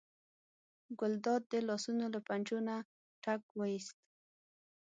ګلداد 0.99 1.41
د 1.51 1.53
لاسونو 1.67 2.05
له 2.13 2.19
پنجو 2.27 2.57
نه 2.67 2.75
ټک 3.23 3.41
وویست. 3.57 3.97